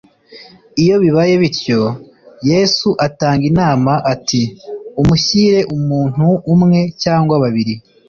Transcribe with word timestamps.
Iyo 0.83 0.95
bibaye 1.03 1.33
bityo, 1.41 1.81
Yesu 2.51 2.87
atanga 3.07 3.43
inama 3.51 3.93
ati: 4.13 4.41
"Umushyire 5.01 5.59
umuntu 5.75 6.27
umwe 6.53 6.79
cyangwa 7.03 7.35
babiri." 7.43 7.73